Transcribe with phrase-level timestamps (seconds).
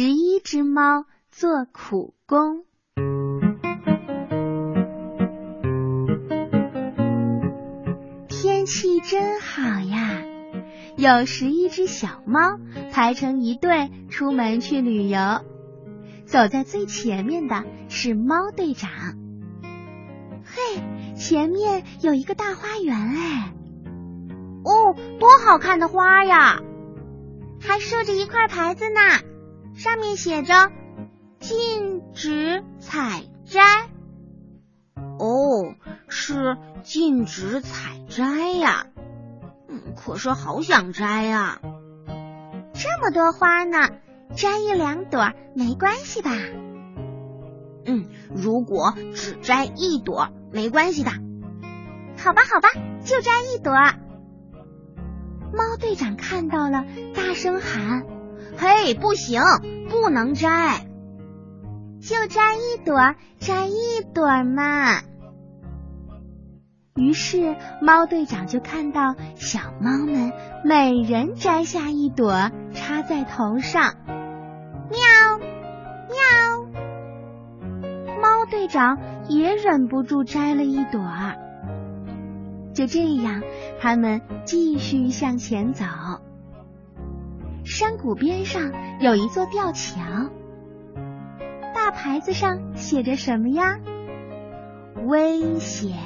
[0.00, 2.62] 十一只猫做苦工。
[8.28, 10.22] 天气真好呀，
[10.96, 12.60] 有十一只小猫
[12.92, 15.18] 排成一队出门去旅游。
[16.26, 18.88] 走在最前面的是猫队长。
[20.44, 20.80] 嘿，
[21.16, 23.52] 前面有一个大花园哎！
[24.62, 26.60] 哦，多好看的花呀！
[27.60, 29.00] 还竖着一块牌子呢。
[29.78, 30.72] 上面写着
[31.38, 33.62] “禁止采摘”。
[35.20, 35.72] 哦，
[36.08, 38.86] 是禁止采摘呀。
[39.68, 41.60] 嗯，可是好想摘呀。
[42.74, 43.88] 这么多花呢，
[44.34, 46.32] 摘一两朵没关系吧？
[47.86, 51.12] 嗯，如果只摘一朵没关系的。
[52.16, 52.68] 好吧，好吧，
[53.04, 53.72] 就摘一朵。
[55.52, 56.84] 猫队长看到了，
[57.14, 58.17] 大声喊。
[58.60, 59.40] 嘿，不行，
[59.88, 60.84] 不能摘，
[62.00, 65.00] 就摘一朵，摘一朵嘛。
[66.96, 70.32] 于是猫队长就看到小猫们
[70.64, 73.94] 每人摘下一朵，插在头上。
[74.90, 75.38] 喵
[76.08, 76.66] 喵，
[78.20, 78.98] 猫队长
[79.28, 81.00] 也忍不住摘了一朵。
[82.74, 83.42] 就这样，
[83.80, 85.84] 他们继续向前走。
[87.78, 90.00] 山谷边上有一座吊桥，
[91.76, 93.78] 大牌子上写着什么呀？
[95.06, 95.96] 危险，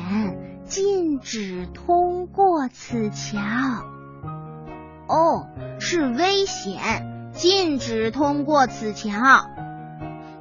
[0.67, 3.41] 禁止通过此桥。
[5.09, 5.47] 哦，
[5.81, 9.09] 是危险，禁止通过此桥。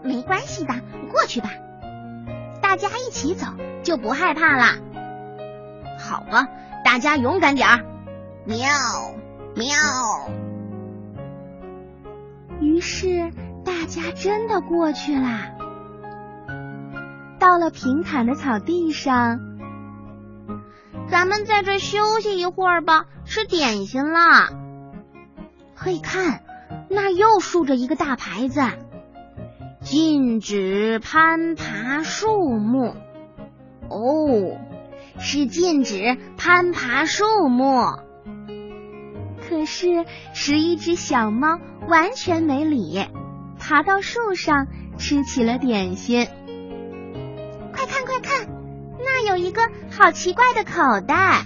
[0.04, 0.74] 没关系的，
[1.14, 1.50] 过去吧。
[2.62, 3.48] 大家一起走，
[3.84, 4.66] 就不害怕了。
[5.98, 6.50] 好吧，
[6.84, 7.86] 大家勇敢点儿。
[8.44, 8.68] 喵
[9.56, 10.51] 喵。
[12.62, 13.32] 于是
[13.66, 15.52] 大家真的过去啦。
[17.40, 19.40] 到了平坦的草地上，
[21.10, 24.50] 咱们在这休息一会儿吧，吃点心啦。
[25.76, 26.44] 嘿，看，
[26.88, 28.62] 那又竖着一个大牌子，
[29.82, 32.96] 禁止攀爬树木。
[33.90, 34.58] 哦，
[35.18, 38.11] 是禁止攀爬树木。
[39.52, 43.06] 可是十一只小猫完全没理，
[43.60, 44.68] 爬到树上
[44.98, 46.26] 吃起了点心。
[47.74, 48.48] 快看快看，
[48.98, 49.62] 那有一个
[49.92, 51.46] 好奇怪的口袋，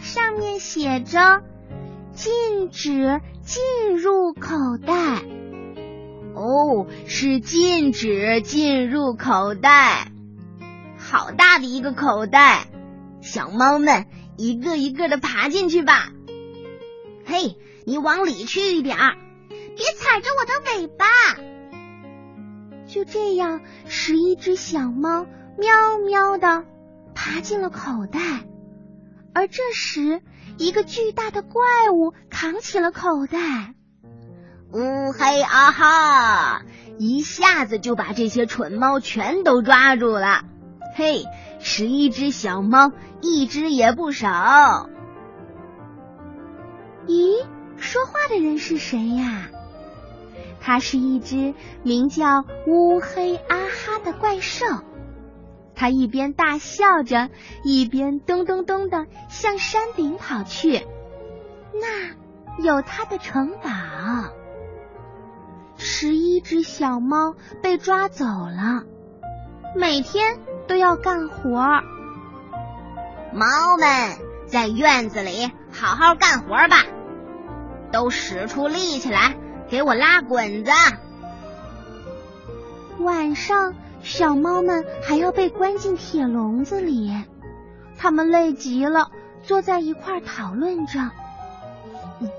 [0.00, 1.40] 上面写着
[2.12, 5.22] “禁止进入口袋”。
[6.36, 10.12] 哦，是禁止进入口袋。
[10.98, 12.66] 好大的一个口袋，
[13.22, 14.04] 小猫们
[14.36, 16.10] 一个一个的爬进去吧。
[17.30, 19.14] 嘿，你往里去一点儿，
[19.48, 21.06] 别踩着我的尾巴。
[22.88, 25.26] 就这样，十一只小猫
[25.56, 26.64] 喵喵的
[27.14, 28.18] 爬进了口袋。
[29.32, 30.22] 而这时，
[30.58, 31.62] 一个巨大的怪
[31.94, 33.74] 物扛起了口袋。
[34.72, 36.62] 乌黑啊哈！
[36.98, 40.44] 一下子就把这些蠢猫全都抓住了。
[40.96, 41.22] 嘿，
[41.60, 44.90] 十一只小猫，一只也不少。
[47.10, 47.44] 咦，
[47.76, 49.48] 说话的人是谁呀？
[50.60, 54.64] 它是一只名叫乌黑阿哈的怪兽。
[55.74, 57.28] 它一边大笑着，
[57.64, 60.86] 一边咚咚咚的向山顶跑去。
[61.72, 63.70] 那有它的城堡。
[65.78, 68.84] 十一只小猫被抓走了，
[69.74, 70.38] 每天
[70.68, 71.58] 都要干活。
[73.32, 73.46] 猫
[73.78, 76.84] 们在院子里好好干活吧。
[77.92, 79.36] 都使出力气来，
[79.68, 80.70] 给我拉滚子！
[82.98, 87.12] 晚上，小猫们还要被关进铁笼子里，
[87.96, 89.10] 它们累极了，
[89.42, 91.10] 坐在一块讨论着。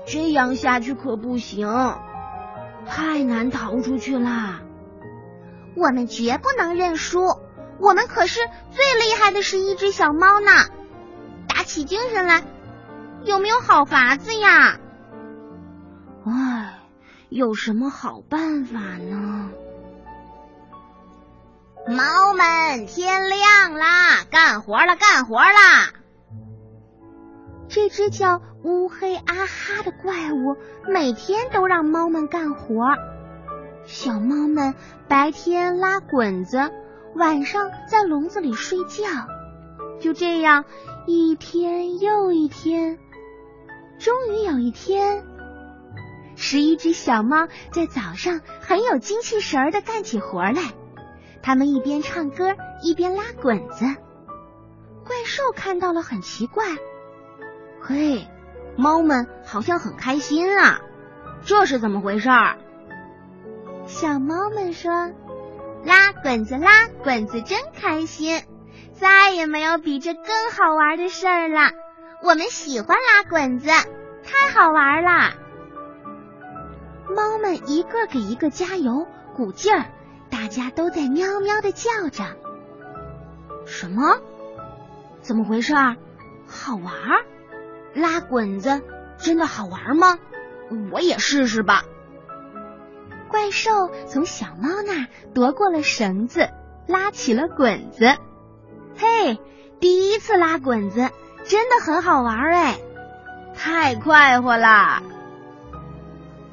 [0.06, 1.68] 这样下去可不行，
[2.86, 4.60] 太难逃出去啦！
[5.74, 7.38] 我们绝不能认输，
[7.80, 8.40] 我们可是
[8.70, 10.50] 最厉害的是一只小猫呢！
[11.48, 12.42] 打起精神来，
[13.24, 14.78] 有没有好法子呀？
[17.32, 19.48] 有什么好办法呢？
[21.88, 25.94] 猫们，天亮啦，干活了，干活啦！
[27.68, 32.94] 这只叫乌黑阿哈的怪物每天都让猫们干活。
[33.86, 34.74] 小猫们
[35.08, 36.70] 白天拉滚子，
[37.14, 39.04] 晚上在笼子里睡觉。
[40.00, 40.66] 就这样，
[41.06, 42.98] 一天又一天，
[43.98, 45.24] 终于有一天。
[46.42, 50.72] 十一只小猫在早上很有精气神儿的干起活来。
[51.40, 53.84] 它们一边唱歌一边拉滚子。
[55.06, 56.64] 怪兽看到了，很奇怪。
[57.80, 58.26] 嘿，
[58.76, 60.80] 猫们好像很开心啊，
[61.44, 62.58] 这是怎么回事儿？
[63.86, 65.12] 小猫们说
[65.86, 68.42] ：“拉滚子，拉滚子，真开心！
[68.94, 71.70] 再也没有比这更好玩的事儿了。
[72.24, 75.34] 我们喜欢拉滚子，太好玩了。”
[77.08, 79.86] 猫们一个给一个加油鼓劲儿，
[80.30, 82.24] 大家都在喵喵的叫着。
[83.66, 84.18] 什么？
[85.20, 85.74] 怎么回事？
[86.46, 86.92] 好玩？
[87.94, 88.82] 拉滚子
[89.18, 90.18] 真的好玩吗？
[90.90, 91.84] 我也试试吧。
[93.28, 96.48] 怪兽从小猫那夺过了绳子，
[96.86, 98.16] 拉起了滚子。
[98.96, 99.38] 嘿，
[99.80, 101.10] 第一次拉滚子
[101.44, 102.78] 真的很好玩哎，
[103.54, 105.02] 太快活啦！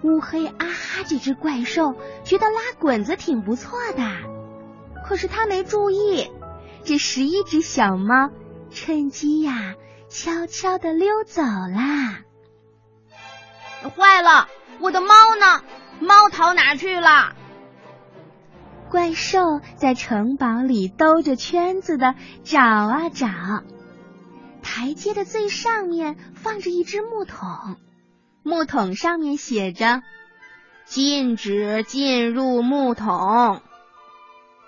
[0.02, 4.04] 乌黑啊哈这只怪兽觉得拉滚子挺不错的，
[5.06, 6.32] 可是他没注意，
[6.84, 8.30] 这十一只小猫
[8.70, 9.76] 趁机呀，
[10.08, 12.22] 悄悄的溜走啦。
[13.96, 14.48] 坏了，
[14.80, 15.64] 我的猫呢？
[16.00, 17.36] 猫逃哪去了？
[18.90, 23.28] 怪兽在城堡里兜着圈子的找啊找。
[24.64, 27.76] 台阶的最上面放着一只木桶，
[28.44, 30.02] 木桶上面写着
[30.86, 33.62] “禁止进入木桶”。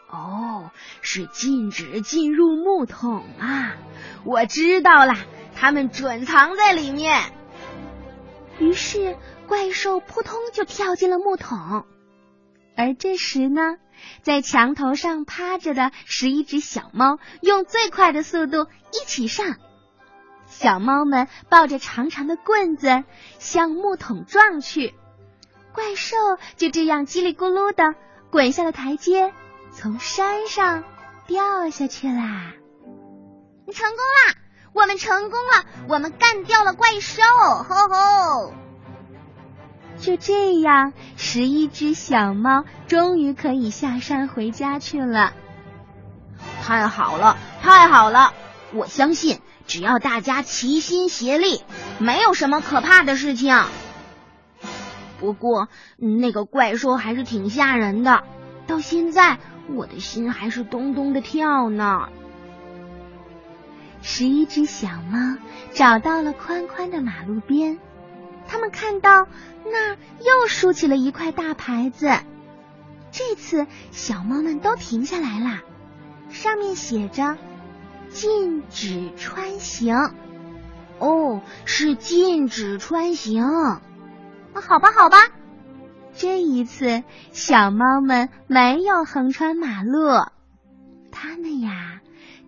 [0.09, 0.71] 哦，
[1.01, 3.75] 是禁止进入木桶啊！
[4.23, 5.15] 我知道了，
[5.55, 7.21] 他们准藏在里面。
[8.59, 9.17] 于是。
[9.47, 11.83] 怪兽扑通就跳进了木桶，
[12.77, 13.75] 而这时呢，
[14.21, 19.57] 在墙头上趴着的十一只小猫用最快的速度一起上，
[20.51, 23.03] 小猫们抱着长长的棍子
[23.39, 24.93] 向木桶撞去，
[25.73, 26.17] 怪兽
[26.57, 27.95] 就这样叽里咕噜的
[28.29, 29.33] 滚下了台阶，
[29.71, 30.83] 从山上
[31.25, 32.51] 掉下去啦！
[33.73, 34.35] 成功啦！
[34.73, 35.65] 我们成功了！
[35.87, 37.23] 我们干掉了怪兽！
[37.23, 38.53] 吼吼！
[39.99, 45.33] 就这样，十一只小猫终于可以下山回家去了。
[46.61, 48.33] 太好了，太好了！
[48.73, 51.61] 我相信，只要大家齐心协力，
[51.99, 53.55] 没有什么可怕的事情。
[55.19, 58.23] 不过，那个怪兽还是挺吓人的，
[58.67, 59.37] 到现在
[59.69, 62.09] 我的心还是咚咚的跳呢。
[64.01, 65.37] 十一只小猫
[65.73, 67.79] 找到了宽宽的马路边。
[68.47, 69.27] 他们看到
[69.63, 72.09] 那儿又竖起了一块大牌子，
[73.11, 75.59] 这次小猫们都停下来了，
[76.31, 77.37] 上面写着
[78.13, 79.95] “禁止穿行”。
[80.99, 83.43] 哦，是禁止穿行。
[84.53, 85.17] 那好吧，好吧，
[86.13, 89.99] 这一次小猫们没有横穿马路，
[91.11, 92.01] 它们呀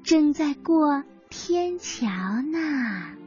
[0.04, 2.08] 正在过天桥
[2.52, 3.23] 呢。